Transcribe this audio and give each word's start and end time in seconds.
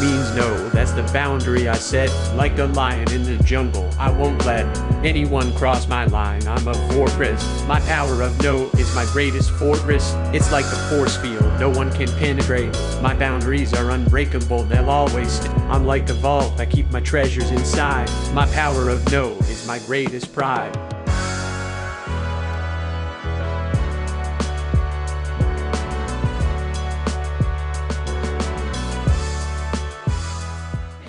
means 0.00 0.34
no. 0.34 0.68
That's 0.70 0.92
the 0.92 1.02
boundary 1.12 1.68
I 1.68 1.74
set. 1.74 2.10
Like 2.34 2.58
a 2.58 2.64
lion 2.66 3.10
in 3.12 3.22
the 3.22 3.42
jungle, 3.44 3.88
I 3.98 4.10
won't 4.10 4.44
let 4.44 4.64
anyone 5.04 5.52
cross 5.54 5.88
my 5.88 6.06
line. 6.06 6.46
I'm 6.48 6.66
a 6.68 6.74
fortress. 6.92 7.64
My 7.66 7.80
power 7.80 8.22
of 8.22 8.42
no 8.42 8.70
is 8.78 8.94
my 8.94 9.04
greatest 9.12 9.50
fortress. 9.52 10.14
It's 10.34 10.50
like 10.52 10.64
a 10.64 10.88
force 10.90 11.16
field, 11.16 11.42
no 11.58 11.70
one 11.70 11.92
can 11.92 12.08
penetrate. 12.18 12.72
My 13.02 13.14
boundaries 13.14 13.74
are 13.74 13.90
unbreakable, 13.90 14.64
they'll 14.64 14.90
always. 14.90 15.30
St- 15.32 15.54
I'm 15.70 15.84
like 15.86 16.06
the 16.06 16.14
vault, 16.14 16.58
I 16.58 16.66
keep 16.66 16.90
my 16.90 17.00
treasures 17.00 17.50
inside. 17.50 18.10
My 18.34 18.46
power 18.46 18.88
of 18.88 19.10
no 19.12 19.36
is 19.50 19.66
my 19.66 19.78
greatest 19.80 20.32
pride. 20.32 20.76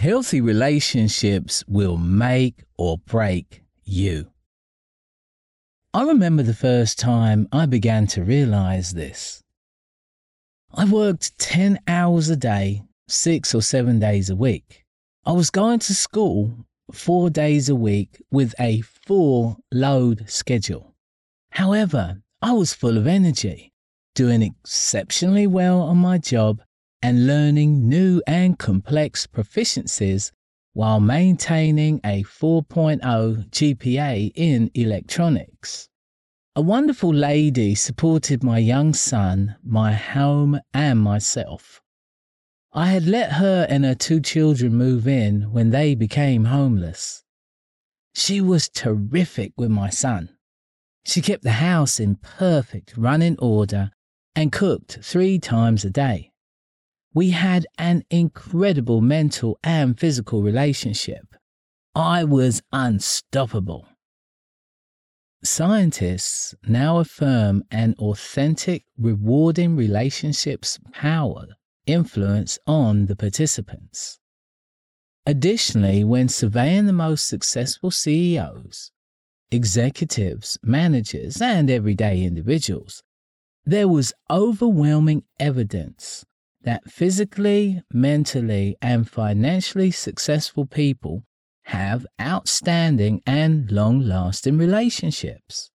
Healthy 0.02 0.42
relationships 0.42 1.64
will 1.68 1.96
make 1.96 2.64
or 2.76 2.98
break 2.98 3.62
you. 3.84 4.32
I 5.94 6.06
remember 6.06 6.42
the 6.42 6.56
first 6.56 6.98
time 6.98 7.48
I 7.52 7.68
began 7.68 8.08
to 8.08 8.24
realize 8.24 8.94
this. 8.94 9.44
I 10.74 10.86
worked 10.86 11.38
10 11.38 11.82
hours 11.88 12.30
a 12.30 12.36
day, 12.36 12.82
six 13.08 13.54
or 13.54 13.62
seven 13.62 14.00
days 14.00 14.32
a 14.32 14.36
week. 14.36 14.86
I 15.24 15.34
was 15.34 15.52
going 15.52 15.78
to 15.82 15.94
school 15.94 16.66
four 16.92 17.30
days 17.30 17.70
a 17.70 17.76
week 17.76 18.20
with 18.32 18.56
a 18.60 18.82
full 18.82 19.60
load 19.72 20.28
schedule. 20.28 20.96
However, 21.52 22.24
I 22.42 22.54
was 22.54 22.74
full 22.74 22.98
of 22.98 23.06
energy, 23.06 23.72
doing 24.16 24.42
exceptionally 24.42 25.46
well 25.46 25.80
on 25.80 25.98
my 25.98 26.18
job 26.18 26.64
and 27.02 27.28
learning 27.28 27.88
new 27.88 28.22
and 28.28 28.58
complex 28.60 29.28
proficiencies 29.28 30.32
while 30.74 31.00
maintaining 31.00 32.00
a 32.04 32.24
4.0 32.24 33.02
GPA 33.50 34.32
in 34.36 34.72
electronics. 34.74 35.90
A 36.56 36.62
wonderful 36.62 37.14
lady 37.14 37.76
supported 37.76 38.44
my 38.44 38.58
young 38.58 38.94
son, 38.94 39.56
my 39.64 39.94
home, 39.94 40.60
and 40.74 41.00
myself. 41.00 41.82
I 42.74 42.88
had 42.88 43.06
let 43.06 43.34
her 43.34 43.66
and 43.70 43.84
her 43.84 43.96
two 43.96 44.22
children 44.22 44.76
move 44.76 45.08
in 45.08 45.52
when 45.52 45.72
they 45.72 45.96
became 45.96 46.46
homeless. 46.46 47.24
She 48.14 48.42
was 48.42 48.70
terrific 48.70 49.54
with 49.58 49.72
my 49.72 49.90
son. 49.90 50.30
She 51.06 51.22
kept 51.22 51.44
the 51.44 51.52
house 51.52 52.00
in 52.00 52.16
perfect 52.16 52.96
running 52.96 53.38
order 53.40 53.92
and 54.36 54.52
cooked 54.52 55.00
three 55.02 55.40
times 55.40 55.84
a 55.84 55.90
day. 55.90 56.31
We 57.14 57.32
had 57.32 57.68
an 57.78 58.04
incredible 58.10 59.02
mental 59.02 59.60
and 59.64 60.00
physical 60.00 60.42
relationship. 60.42 61.36
I 61.94 62.24
was 62.24 62.62
unstoppable. 62.72 63.86
Scientists 65.44 66.56
now 66.66 67.00
affirm 67.00 67.64
an 67.70 67.96
authentic, 68.00 68.86
rewarding 68.98 69.76
relationship's 69.76 70.80
power 70.94 71.48
influence 71.86 72.58
on 72.66 73.08
the 73.08 73.16
participants. 73.18 74.20
Additionally, 75.26 76.06
when 76.06 76.30
surveying 76.30 76.86
the 76.86 76.94
most 76.94 77.28
successful 77.28 77.92
CEOs, 77.92 78.92
executives, 79.52 80.58
managers, 80.64 81.42
and 81.42 81.70
everyday 81.70 82.24
individuals, 82.24 83.04
there 83.66 83.88
was 83.88 84.14
overwhelming 84.30 85.24
evidence 85.40 86.24
that 86.64 86.90
physically, 86.90 87.82
mentally, 87.92 88.76
and 88.82 89.10
financially 89.10 89.92
successful 89.92 90.66
people 90.66 91.24
have 91.66 92.06
outstanding 92.20 93.22
and 93.26 93.72
long 93.72 94.00
lasting 94.00 94.58
relationships. 94.58 95.72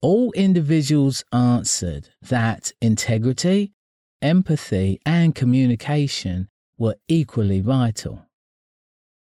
All 0.00 0.32
individuals 0.32 1.24
answered 1.32 2.08
that 2.22 2.72
integrity, 2.80 3.72
empathy, 4.20 5.00
and 5.06 5.34
communication 5.34 6.48
were 6.78 6.96
equally 7.08 7.60
vital. 7.60 8.26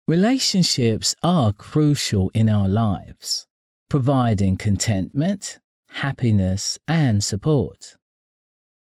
Relationships 0.07 1.15
are 1.23 1.53
crucial 1.53 2.31
in 2.33 2.49
our 2.49 2.67
lives, 2.67 3.47
providing 3.89 4.57
contentment, 4.57 5.59
happiness, 5.89 6.77
and 6.87 7.23
support. 7.23 7.95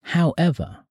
However, 0.02 0.85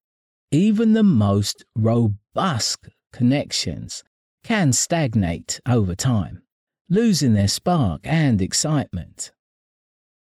even 0.55 0.93
the 0.93 1.03
most 1.03 1.65
robust 1.75 2.87
connections 3.11 4.05
can 4.41 4.71
stagnate 4.71 5.59
over 5.67 5.93
time, 5.93 6.41
losing 6.89 7.33
their 7.33 7.49
spark 7.49 7.99
and 8.05 8.41
excitement. 8.41 9.33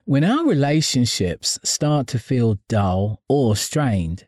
When 0.04 0.26
our 0.26 0.46
relationships 0.46 1.58
start 1.64 2.08
to 2.08 2.20
feel 2.20 2.60
dull 2.68 3.22
or 3.30 3.56
strained, 3.56 4.28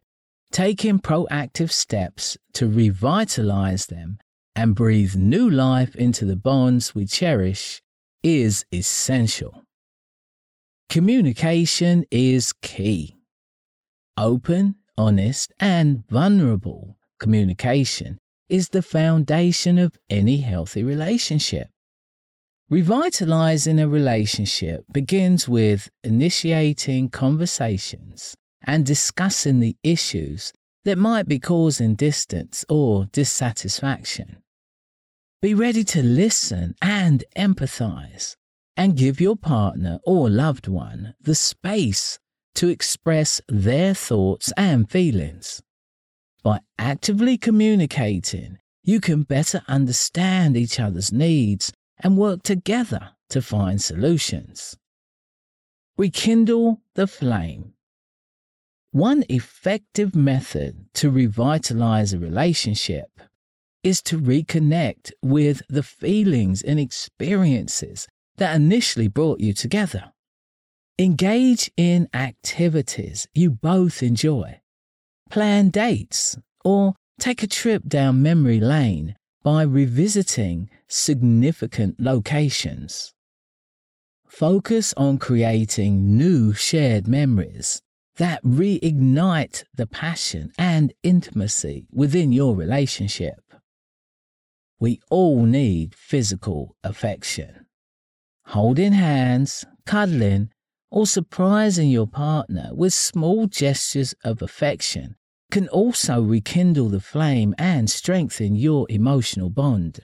taking 0.51 0.99
proactive 0.99 1.71
steps 1.71 2.37
to 2.53 2.69
revitalize 2.69 3.87
them 3.87 4.19
and 4.55 4.75
breathe 4.75 5.15
new 5.15 5.49
life 5.49 5.93
into 5.95 6.23
the 6.23 6.37
bonds 6.37 6.95
we 6.95 7.05
cherish 7.05 7.81
is 8.23 8.65
essential. 8.71 9.63
Communication 10.87 12.05
is 12.11 12.53
key. 12.61 13.17
Open, 14.17 14.75
honest, 15.01 15.51
and 15.59 16.07
vulnerable 16.07 16.95
communication 17.19 18.19
is 18.49 18.69
the 18.69 18.83
foundation 18.83 19.79
of 19.79 19.97
any 20.09 20.37
healthy 20.37 20.83
relationship. 20.83 21.67
Revitalizing 22.69 23.79
a 23.79 23.87
relationship 23.87 24.85
begins 24.93 25.49
with 25.49 25.89
initiating 26.03 27.09
conversations 27.09 28.35
and 28.63 28.85
discussing 28.85 29.59
the 29.59 29.75
issues 29.83 30.53
that 30.85 30.97
might 30.97 31.27
be 31.27 31.39
causing 31.39 31.95
distance 31.95 32.63
or 32.69 33.05
dissatisfaction. 33.11 34.37
Be 35.41 35.53
ready 35.55 35.83
to 35.85 36.03
listen 36.03 36.75
and 36.81 37.23
empathize 37.35 38.35
and 38.77 38.95
give 38.95 39.19
your 39.19 39.35
partner 39.35 39.99
or 40.05 40.29
loved 40.29 40.67
one 40.67 41.15
the 41.19 41.35
space 41.35 42.19
to 42.55 42.69
express 42.69 43.41
their 43.47 43.93
thoughts 43.93 44.51
and 44.57 44.89
feelings. 44.89 45.61
By 46.43 46.59
actively 46.77 47.37
communicating, 47.37 48.57
you 48.83 48.99
can 48.99 49.23
better 49.23 49.61
understand 49.67 50.57
each 50.57 50.79
other's 50.79 51.11
needs 51.11 51.71
and 51.99 52.17
work 52.17 52.43
together 52.43 53.11
to 53.29 53.41
find 53.41 53.81
solutions. 53.81 54.75
Rekindle 55.97 56.81
the 56.95 57.07
flame. 57.07 57.73
One 58.91 59.23
effective 59.29 60.15
method 60.15 60.87
to 60.95 61.09
revitalize 61.09 62.11
a 62.11 62.19
relationship 62.19 63.09
is 63.83 64.01
to 64.03 64.19
reconnect 64.19 65.11
with 65.21 65.61
the 65.69 65.83
feelings 65.83 66.61
and 66.61 66.79
experiences 66.79 68.07
that 68.37 68.55
initially 68.55 69.07
brought 69.07 69.39
you 69.39 69.53
together. 69.53 70.10
Engage 71.01 71.71
in 71.77 72.07
activities 72.13 73.27
you 73.33 73.49
both 73.49 74.03
enjoy. 74.03 74.61
Plan 75.31 75.71
dates 75.71 76.37
or 76.63 76.93
take 77.19 77.41
a 77.41 77.47
trip 77.47 77.87
down 77.87 78.21
memory 78.21 78.59
lane 78.59 79.15
by 79.41 79.63
revisiting 79.63 80.69
significant 80.87 81.99
locations. 81.99 83.15
Focus 84.27 84.93
on 84.95 85.17
creating 85.17 86.15
new 86.15 86.53
shared 86.53 87.07
memories 87.07 87.81
that 88.17 88.43
reignite 88.43 89.63
the 89.73 89.87
passion 89.87 90.51
and 90.59 90.93
intimacy 91.01 91.87
within 91.91 92.31
your 92.31 92.55
relationship. 92.55 93.41
We 94.79 95.01
all 95.09 95.45
need 95.45 95.95
physical 95.95 96.75
affection. 96.83 97.65
Holding 98.45 98.93
hands, 98.93 99.65
cuddling, 99.87 100.51
or 100.91 101.07
surprising 101.07 101.89
your 101.89 102.05
partner 102.05 102.69
with 102.73 102.93
small 102.93 103.47
gestures 103.47 104.13
of 104.23 104.41
affection 104.41 105.15
can 105.49 105.67
also 105.69 106.21
rekindle 106.21 106.89
the 106.89 106.99
flame 106.99 107.55
and 107.57 107.89
strengthen 107.89 108.55
your 108.55 108.85
emotional 108.89 109.49
bond. 109.49 110.01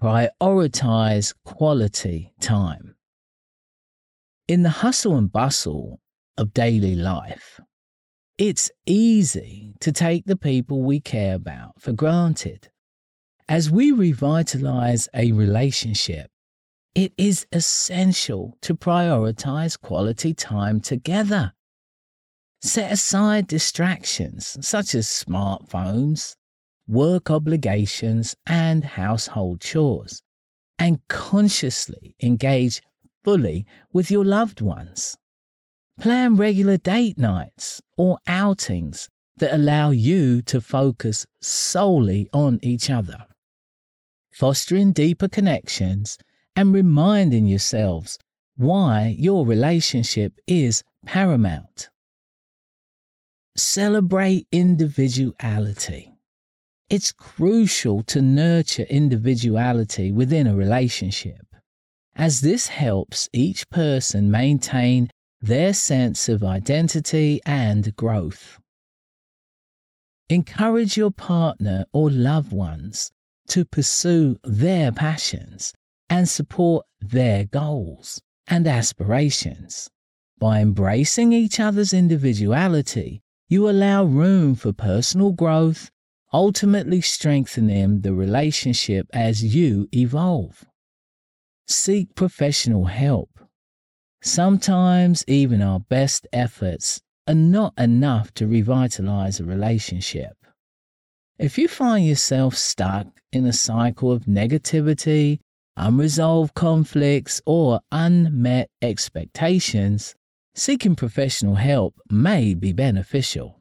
Prioritize 0.00 1.34
quality 1.44 2.32
time. 2.40 2.94
In 4.48 4.62
the 4.62 4.70
hustle 4.70 5.16
and 5.16 5.30
bustle 5.30 6.00
of 6.38 6.54
daily 6.54 6.94
life, 6.94 7.60
it's 8.38 8.70
easy 8.86 9.74
to 9.80 9.92
take 9.92 10.24
the 10.24 10.36
people 10.36 10.82
we 10.82 10.98
care 10.98 11.34
about 11.34 11.80
for 11.80 11.92
granted. 11.92 12.70
As 13.48 13.70
we 13.70 13.92
revitalize 13.92 15.08
a 15.14 15.32
relationship, 15.32 16.30
it 16.94 17.12
is 17.16 17.46
essential 17.52 18.56
to 18.62 18.74
prioritize 18.74 19.80
quality 19.80 20.34
time 20.34 20.80
together. 20.80 21.52
Set 22.60 22.92
aside 22.92 23.46
distractions 23.46 24.56
such 24.60 24.94
as 24.94 25.06
smartphones, 25.06 26.36
work 26.86 27.30
obligations, 27.30 28.34
and 28.46 28.84
household 28.84 29.60
chores, 29.60 30.22
and 30.78 31.00
consciously 31.08 32.14
engage 32.22 32.82
fully 33.24 33.64
with 33.92 34.10
your 34.10 34.24
loved 34.24 34.60
ones. 34.60 35.16
Plan 36.00 36.36
regular 36.36 36.76
date 36.76 37.18
nights 37.18 37.80
or 37.96 38.18
outings 38.26 39.08
that 39.36 39.54
allow 39.54 39.90
you 39.90 40.42
to 40.42 40.60
focus 40.60 41.26
solely 41.40 42.28
on 42.32 42.58
each 42.62 42.90
other. 42.90 43.26
Fostering 44.32 44.92
deeper 44.92 45.28
connections 45.28 46.18
and 46.56 46.74
reminding 46.74 47.46
yourselves 47.46 48.18
why 48.56 49.14
your 49.18 49.46
relationship 49.46 50.34
is 50.46 50.82
paramount. 51.06 51.88
Celebrate 53.56 54.46
individuality. 54.52 56.12
It's 56.88 57.12
crucial 57.12 58.02
to 58.04 58.20
nurture 58.20 58.82
individuality 58.90 60.12
within 60.12 60.46
a 60.46 60.56
relationship, 60.56 61.46
as 62.14 62.40
this 62.40 62.66
helps 62.66 63.28
each 63.32 63.68
person 63.70 64.30
maintain 64.30 65.10
their 65.40 65.72
sense 65.72 66.28
of 66.28 66.44
identity 66.44 67.40
and 67.46 67.94
growth. 67.96 68.58
Encourage 70.28 70.96
your 70.96 71.10
partner 71.10 71.86
or 71.92 72.10
loved 72.10 72.52
ones 72.52 73.10
to 73.48 73.64
pursue 73.64 74.38
their 74.44 74.92
passions 74.92 75.72
and 76.10 76.28
support 76.28 76.84
their 77.00 77.44
goals 77.44 78.20
and 78.48 78.66
aspirations. 78.66 79.88
By 80.38 80.60
embracing 80.60 81.32
each 81.32 81.60
other's 81.60 81.92
individuality, 81.92 83.22
you 83.48 83.70
allow 83.70 84.04
room 84.04 84.54
for 84.56 84.72
personal 84.72 85.30
growth, 85.32 85.90
ultimately 86.32 87.00
strengthening 87.00 88.00
the 88.00 88.12
relationship 88.12 89.06
as 89.12 89.54
you 89.54 89.88
evolve. 89.94 90.64
Seek 91.66 92.14
professional 92.14 92.86
help. 92.86 93.30
Sometimes 94.22 95.24
even 95.28 95.62
our 95.62 95.80
best 95.80 96.26
efforts 96.32 97.00
are 97.28 97.34
not 97.34 97.72
enough 97.78 98.34
to 98.34 98.46
revitalize 98.46 99.38
a 99.38 99.44
relationship. 99.44 100.36
If 101.38 101.56
you 101.56 101.68
find 101.68 102.06
yourself 102.06 102.56
stuck 102.56 103.06
in 103.32 103.46
a 103.46 103.52
cycle 103.52 104.10
of 104.10 104.24
negativity, 104.24 105.38
unresolved 105.76 106.54
conflicts, 106.54 107.40
or 107.46 107.80
unmet 107.92 108.68
expectations, 108.82 110.14
seeking 110.54 110.96
professional 110.96 111.54
help 111.54 111.94
may 112.10 112.54
be 112.54 112.72
beneficial. 112.72 113.60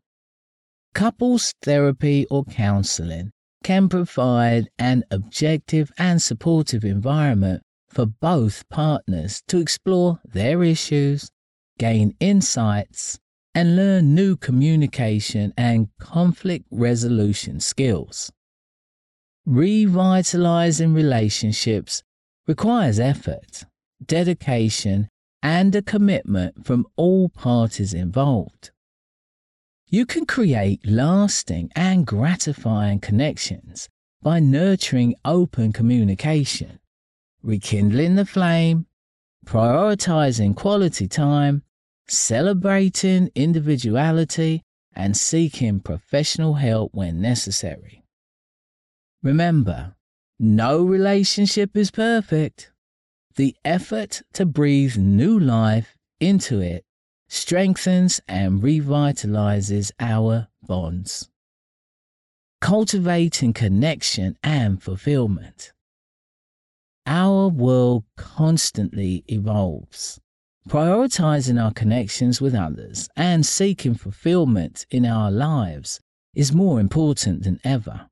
Couples 0.94 1.53
therapy 1.61 2.25
or 2.31 2.44
counseling 2.45 3.31
can 3.63 3.89
provide 3.89 4.69
an 4.79 5.03
objective 5.11 5.91
and 5.97 6.21
supportive 6.21 6.83
environment 6.83 7.61
for 7.89 8.06
both 8.06 8.67
partners 8.69 9.41
to 9.47 9.59
explore 9.59 10.19
their 10.25 10.63
issues, 10.63 11.29
gain 11.77 12.15
insights, 12.19 13.19
and 13.56 13.75
learn 13.75 14.13
new 14.13 14.35
communication 14.35 15.53
and 15.57 15.89
conflict 16.00 16.65
resolution 16.71 17.59
skills. 17.59 18.31
Revitalizing 19.45 20.94
relationships 20.94 22.03
requires 22.47 23.00
effort, 23.00 23.65
dedication, 24.06 25.07
and 25.41 25.74
a 25.75 25.81
commitment 25.81 26.65
from 26.65 26.86
all 26.95 27.30
parties 27.30 27.94
involved. 27.94 28.71
You 29.88 30.06
can 30.06 30.25
create 30.25 30.86
lasting 30.86 31.71
and 31.75 32.06
gratifying 32.06 33.00
connections 33.00 33.89
by 34.21 34.39
nurturing 34.39 35.15
open 35.25 35.74
communication, 35.74 36.80
rekindling 37.42 38.15
the 38.15 38.25
flame, 38.25 38.85
prioritizing 39.45 40.56
quality 40.56 41.07
time, 41.07 41.63
celebrating 42.07 43.31
individuality, 43.33 44.62
and 44.94 45.15
seeking 45.15 45.80
professional 45.80 46.56
help 46.56 46.94
when 46.94 47.21
necessary. 47.21 47.99
Remember, 49.21 49.95
no 50.39 50.81
relationship 50.81 51.75
is 51.75 51.92
perfect. 51.92 52.71
The 53.36 53.56
effort 53.66 54.21
to 54.33 54.45
breathe 54.45 54.95
new 54.95 55.38
life 55.38 55.98
into 56.21 56.62
it 56.62 56.86
strengthens 57.27 58.21
and 58.27 58.62
revitalizes 58.62 59.92
our 60.00 60.48
bonds. 60.63 61.30
Cultivating 62.62 63.54
connection 63.54 64.38
and 64.42 64.81
fulfillment. 64.81 65.74
Our 67.06 67.50
world 67.50 68.06
constantly 68.16 69.24
evolves. 69.27 70.19
Prioritizing 70.69 71.62
our 71.62 71.71
connections 71.71 72.39
with 72.39 72.56
others 72.56 73.10
and 73.16 73.45
seeking 73.45 73.95
fulfillment 73.95 74.86
in 74.89 75.06
our 75.06 75.31
lives 75.31 76.00
is 76.36 76.54
more 76.54 76.80
important 76.80 77.44
than 77.44 77.60
ever. 77.63 78.10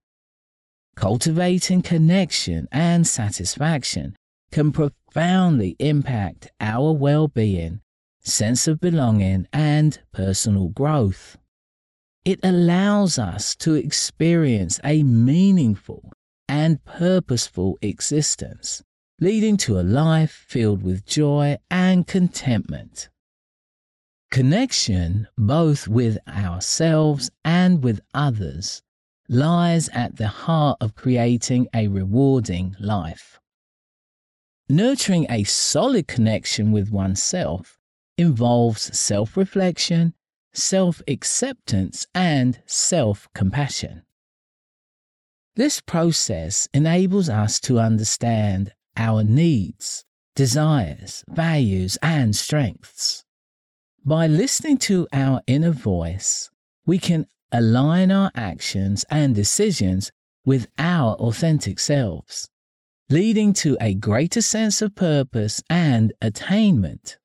Cultivating 0.97 1.83
connection 1.83 2.67
and 2.71 3.05
satisfaction 3.05 4.15
can 4.51 4.71
profoundly 4.71 5.75
impact 5.77 6.49
our 6.59 6.91
well 6.91 7.27
being, 7.27 7.81
sense 8.21 8.67
of 8.67 8.79
belonging, 8.79 9.47
and 9.53 9.99
personal 10.11 10.69
growth. 10.69 11.37
It 12.25 12.39
allows 12.41 13.19
us 13.19 13.55
to 13.57 13.75
experience 13.75 14.79
a 14.83 15.03
meaningful 15.03 16.11
and 16.49 16.83
purposeful 16.83 17.77
existence, 17.83 18.81
leading 19.19 19.55
to 19.57 19.79
a 19.79 19.85
life 19.85 20.45
filled 20.47 20.81
with 20.81 21.05
joy 21.05 21.59
and 21.69 22.07
contentment. 22.07 23.09
Connection, 24.31 25.27
both 25.37 25.87
with 25.87 26.17
ourselves 26.27 27.29
and 27.45 27.83
with 27.83 28.01
others, 28.15 28.81
lies 29.29 29.89
at 29.89 30.15
the 30.15 30.27
heart 30.27 30.77
of 30.79 30.95
creating 30.95 31.67
a 31.73 31.87
rewarding 31.87 32.75
life. 32.79 33.39
Nurturing 34.69 35.25
a 35.29 35.43
solid 35.43 36.07
connection 36.07 36.71
with 36.71 36.91
oneself 36.91 37.77
involves 38.17 38.97
self 38.97 39.37
reflection, 39.37 40.13
self 40.53 41.01
acceptance, 41.07 42.05
and 42.13 42.61
self 42.65 43.27
compassion. 43.33 44.03
This 45.55 45.81
process 45.81 46.67
enables 46.73 47.29
us 47.29 47.59
to 47.61 47.79
understand 47.79 48.73
our 48.95 49.23
needs, 49.23 50.05
desires, 50.35 51.23
values, 51.29 51.97
and 52.01 52.35
strengths. 52.35 53.23
By 54.05 54.27
listening 54.27 54.77
to 54.79 55.07
our 55.11 55.41
inner 55.47 55.71
voice, 55.71 56.49
we 56.85 56.99
can 56.99 57.25
align 57.51 58.11
our 58.11 58.31
actions 58.35 59.05
and 59.09 59.35
decisions 59.35 60.11
with 60.45 60.67
our 60.77 61.15
authentic 61.15 61.79
selves 61.79 62.49
leading 63.09 63.53
to 63.53 63.77
a 63.79 63.93
greater 63.93 64.41
sense 64.41 64.81
of 64.81 64.93
purpose 64.93 65.63
and 65.69 66.11
attainment. 66.21 67.17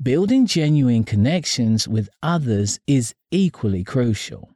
Building 0.00 0.46
genuine 0.46 1.04
connections 1.04 1.88
with 1.88 2.10
others 2.22 2.78
is 2.86 3.14
equally 3.30 3.82
crucial. 3.82 4.50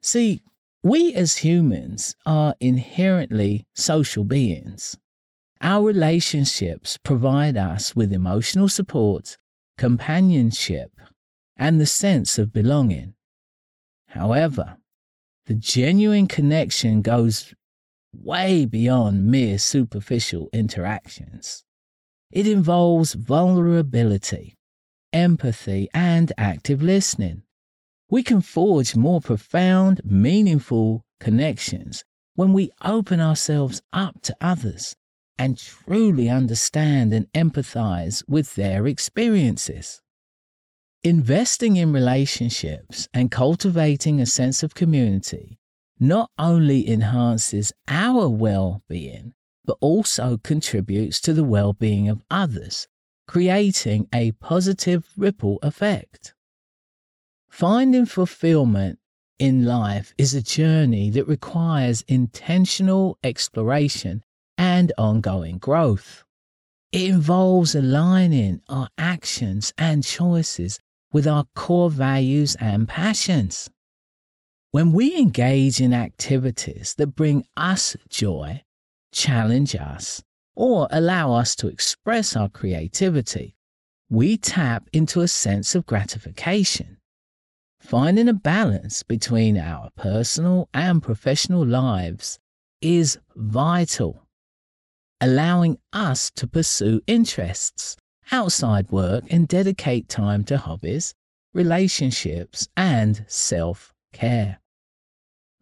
See, 0.00 0.40
we 0.82 1.12
as 1.12 1.38
humans 1.38 2.14
are 2.24 2.54
inherently 2.60 3.66
social 3.74 4.24
beings. 4.24 4.96
Our 5.60 5.84
relationships 5.84 6.96
provide 6.96 7.58
us 7.58 7.94
with 7.94 8.14
emotional 8.14 8.68
support, 8.70 9.36
companionship, 9.76 10.92
and 11.58 11.78
the 11.78 11.84
sense 11.84 12.38
of 12.38 12.54
belonging. 12.54 13.12
However, 14.10 14.76
the 15.46 15.54
genuine 15.54 16.26
connection 16.26 17.00
goes 17.00 17.54
way 18.12 18.66
beyond 18.66 19.26
mere 19.26 19.56
superficial 19.58 20.48
interactions. 20.52 21.64
It 22.30 22.46
involves 22.46 23.14
vulnerability, 23.14 24.56
empathy, 25.12 25.88
and 25.94 26.32
active 26.36 26.82
listening. 26.82 27.42
We 28.10 28.22
can 28.24 28.40
forge 28.40 28.96
more 28.96 29.20
profound, 29.20 30.00
meaningful 30.04 31.04
connections 31.20 32.04
when 32.34 32.52
we 32.52 32.70
open 32.82 33.20
ourselves 33.20 33.80
up 33.92 34.20
to 34.22 34.36
others 34.40 34.96
and 35.38 35.56
truly 35.56 36.28
understand 36.28 37.12
and 37.12 37.32
empathize 37.32 38.24
with 38.28 38.56
their 38.56 38.86
experiences. 38.86 40.02
Investing 41.02 41.76
in 41.76 41.94
relationships 41.94 43.08
and 43.14 43.30
cultivating 43.30 44.20
a 44.20 44.26
sense 44.26 44.62
of 44.62 44.74
community 44.74 45.58
not 45.98 46.30
only 46.38 46.86
enhances 46.90 47.72
our 47.88 48.28
well 48.28 48.82
being, 48.86 49.32
but 49.64 49.78
also 49.80 50.36
contributes 50.36 51.18
to 51.22 51.32
the 51.32 51.42
well 51.42 51.72
being 51.72 52.10
of 52.10 52.22
others, 52.30 52.86
creating 53.26 54.08
a 54.14 54.32
positive 54.32 55.08
ripple 55.16 55.58
effect. 55.62 56.34
Finding 57.48 58.04
fulfillment 58.04 58.98
in 59.38 59.64
life 59.64 60.12
is 60.18 60.34
a 60.34 60.42
journey 60.42 61.08
that 61.08 61.26
requires 61.26 62.04
intentional 62.08 63.16
exploration 63.24 64.22
and 64.58 64.92
ongoing 64.98 65.56
growth. 65.56 66.24
It 66.92 67.08
involves 67.08 67.74
aligning 67.74 68.60
our 68.68 68.90
actions 68.98 69.72
and 69.78 70.04
choices 70.04 70.78
with 71.12 71.26
our 71.26 71.44
core 71.54 71.90
values 71.90 72.56
and 72.60 72.88
passions. 72.88 73.70
When 74.70 74.92
we 74.92 75.16
engage 75.16 75.80
in 75.80 75.92
activities 75.92 76.94
that 76.98 77.16
bring 77.16 77.44
us 77.56 77.96
joy, 78.08 78.62
challenge 79.12 79.74
us, 79.74 80.22
or 80.54 80.86
allow 80.90 81.32
us 81.32 81.56
to 81.56 81.68
express 81.68 82.36
our 82.36 82.48
creativity, 82.48 83.56
we 84.08 84.36
tap 84.36 84.88
into 84.92 85.20
a 85.20 85.28
sense 85.28 85.74
of 85.74 85.86
gratification. 85.86 86.98
Finding 87.80 88.28
a 88.28 88.34
balance 88.34 89.02
between 89.02 89.56
our 89.56 89.90
personal 89.96 90.68
and 90.74 91.02
professional 91.02 91.66
lives 91.66 92.38
is 92.80 93.18
vital, 93.34 94.26
allowing 95.20 95.78
us 95.92 96.30
to 96.36 96.46
pursue 96.46 97.00
interests 97.06 97.96
outside 98.32 98.90
work 98.90 99.24
and 99.30 99.48
dedicate 99.48 100.08
time 100.08 100.44
to 100.44 100.58
hobbies, 100.58 101.14
relationships, 101.52 102.68
and 102.76 103.24
self 103.28 103.92
care. 104.12 104.60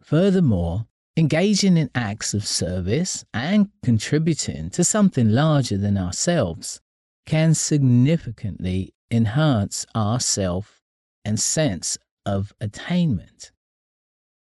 Furthermore, 0.02 0.86
engaging 1.16 1.76
in 1.76 1.90
acts 1.94 2.32
of 2.32 2.46
service 2.46 3.24
and 3.34 3.70
contributing 3.82 4.70
to 4.70 4.84
something 4.84 5.30
larger 5.30 5.76
than 5.76 5.98
ourselves 5.98 6.80
can 7.26 7.54
significantly 7.54 8.94
enhance 9.10 9.84
our 9.94 10.20
self 10.20 10.80
and 11.24 11.38
sense 11.38 11.98
of 12.24 12.52
attainment. 12.60 13.52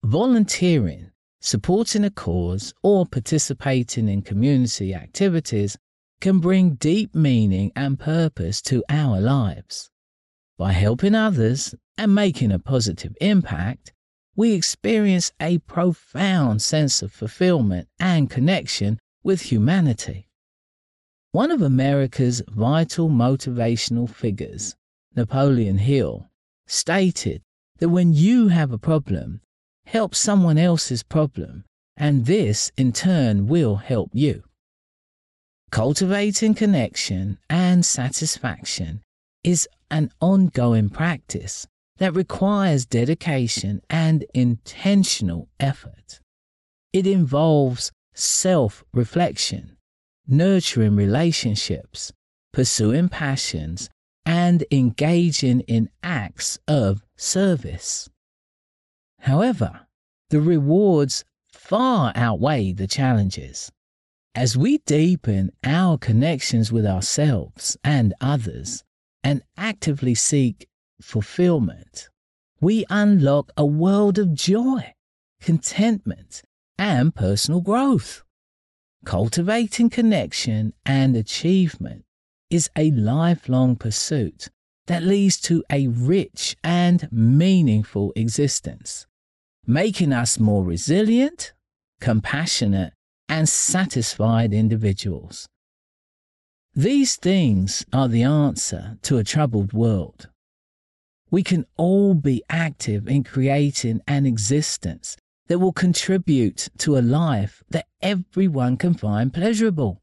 Volunteering, 0.03 1.11
supporting 1.39 2.03
a 2.03 2.09
cause, 2.09 2.73
or 2.83 3.05
participating 3.05 4.09
in 4.09 4.21
community 4.21 4.93
activities 4.93 5.77
can 6.25 6.39
bring 6.39 6.73
deep 6.73 7.13
meaning 7.13 7.71
and 7.75 7.99
purpose 7.99 8.59
to 8.59 8.83
our 8.89 9.21
lives. 9.21 9.91
By 10.57 10.71
helping 10.71 11.13
others 11.13 11.75
and 11.99 12.15
making 12.15 12.51
a 12.51 12.57
positive 12.57 13.15
impact, 13.21 13.93
we 14.35 14.53
experience 14.53 15.31
a 15.39 15.59
profound 15.59 16.63
sense 16.63 17.03
of 17.03 17.11
fulfillment 17.11 17.89
and 17.99 18.27
connection 18.27 18.97
with 19.23 19.51
humanity. 19.51 20.27
One 21.31 21.51
of 21.51 21.61
America's 21.61 22.41
vital 22.47 23.07
motivational 23.07 24.09
figures, 24.09 24.75
Napoleon 25.15 25.77
Hill, 25.77 26.31
stated 26.65 27.43
that 27.77 27.89
when 27.89 28.13
you 28.13 28.47
have 28.47 28.71
a 28.71 28.79
problem, 28.79 29.41
help 29.85 30.15
someone 30.15 30.57
else's 30.57 31.03
problem, 31.03 31.65
and 31.95 32.25
this 32.25 32.71
in 32.77 32.93
turn 32.93 33.45
will 33.45 33.75
help 33.75 34.09
you. 34.11 34.41
Cultivating 35.75 36.53
connection 36.53 37.37
and 37.49 37.85
satisfaction 37.85 39.01
is 39.43 39.67
an 39.91 40.09
ongoing 40.21 40.89
practice 40.89 41.67
that 41.97 42.15
requires 42.15 42.85
dedication 42.85 43.81
and 43.89 44.23
intentional 44.33 45.49
effort. 45.59 46.21
It 46.93 47.05
involves 47.05 47.91
self 48.13 48.85
reflection, 48.93 49.75
nurturing 50.25 50.95
relationships, 50.95 52.13
pursuing 52.53 53.09
passions, 53.09 53.89
and 54.25 54.63
engaging 54.71 55.59
in 55.67 55.89
acts 56.01 56.57
of 56.69 57.03
service. 57.17 58.07
However, 59.19 59.81
the 60.29 60.39
rewards 60.39 61.25
far 61.51 62.13
outweigh 62.15 62.71
the 62.71 62.87
challenges. 62.87 63.73
As 64.35 64.57
we 64.57 64.79
deepen 64.79 65.53
our 65.63 65.97
connections 65.97 66.69
with 66.69 66.85
ourselves 66.85 67.77
and 67.85 68.13
others 68.19 68.83
and 69.23 69.41
actively 69.55 70.13
seek 70.13 70.67
fulfillment, 71.01 72.09
we 72.59 72.85
unlock 72.89 73.53
a 73.55 73.65
world 73.65 74.19
of 74.19 74.33
joy, 74.33 74.93
contentment, 75.39 76.41
and 76.77 77.15
personal 77.15 77.61
growth. 77.61 78.23
Cultivating 79.05 79.89
connection 79.89 80.73
and 80.85 81.15
achievement 81.15 82.03
is 82.49 82.69
a 82.75 82.91
lifelong 82.91 83.77
pursuit 83.77 84.49
that 84.87 85.01
leads 85.01 85.39
to 85.41 85.63
a 85.71 85.87
rich 85.87 86.57
and 86.61 87.07
meaningful 87.09 88.11
existence, 88.17 89.07
making 89.65 90.11
us 90.11 90.37
more 90.37 90.65
resilient, 90.65 91.53
compassionate, 92.01 92.94
and 93.27 93.47
satisfied 93.49 94.53
individuals. 94.53 95.47
These 96.73 97.15
things 97.15 97.85
are 97.93 98.07
the 98.07 98.23
answer 98.23 98.97
to 99.03 99.17
a 99.17 99.23
troubled 99.23 99.73
world. 99.73 100.29
We 101.31 101.41
can 101.41 101.65
all 101.77 102.13
be 102.13 102.43
active 102.49 103.07
in 103.07 103.23
creating 103.23 104.01
an 104.07 104.25
existence 104.25 105.17
that 105.47 105.59
will 105.59 105.73
contribute 105.73 106.69
to 106.79 106.97
a 106.97 106.99
life 106.99 107.63
that 107.69 107.87
everyone 108.01 108.77
can 108.77 108.93
find 108.93 109.33
pleasurable. 109.33 110.01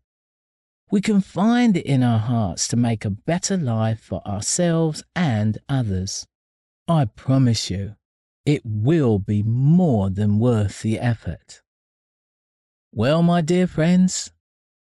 We 0.91 1.01
can 1.01 1.21
find 1.21 1.77
it 1.77 1.87
in 1.87 2.03
our 2.03 2.19
hearts 2.19 2.69
to 2.69 2.77
make 2.77 3.05
a 3.05 3.11
better 3.11 3.57
life 3.57 4.01
for 4.01 4.21
ourselves 4.27 5.03
and 5.17 5.59
others. 5.69 6.27
I 6.87 7.07
promise 7.07 7.71
you, 7.71 7.97
it 8.45 8.63
will 8.65 9.19
be 9.19 9.43
more 9.43 10.11
than 10.11 10.39
worth 10.39 10.83
the 10.83 10.99
effort. 10.99 11.62
Well, 12.95 13.23
my 13.23 13.41
dear 13.41 13.67
friends, 13.67 14.33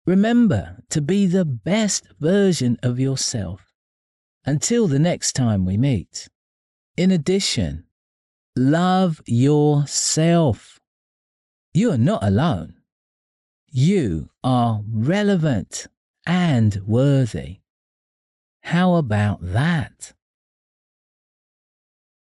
remember 0.05 0.83
to 0.89 1.01
be 1.01 1.25
the 1.25 1.45
best 1.45 2.05
version 2.19 2.77
of 2.83 2.99
yourself 2.99 3.73
until 4.45 4.87
the 4.87 4.99
next 4.99 5.37
time 5.37 5.63
we 5.63 5.77
meet. 5.77 6.27
In 6.97 7.11
addition, 7.11 7.85
love 8.57 9.21
yourself. 9.25 10.81
You 11.73 11.91
are 11.91 11.97
not 11.97 12.21
alone. 12.21 12.75
You 13.69 14.29
are 14.43 14.81
relevant 14.85 15.87
and 16.25 16.81
worthy. 16.85 17.61
How 18.63 18.95
about 18.95 19.39
that? 19.41 20.11